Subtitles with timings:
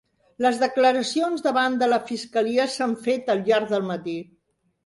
[0.43, 4.19] Les declaracions davant de la fiscalia s'han fet al llarg del matí